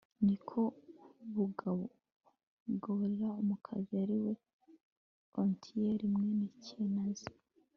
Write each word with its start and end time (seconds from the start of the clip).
ni 0.25 0.35
ko 0.47 0.59
kubagoborera 1.15 3.27
umukiza: 3.41 3.95
ari 4.03 4.15
we 4.23 4.33
otinyeli 5.41 6.05
mwene 6.13 6.45
kenazi 6.65 7.29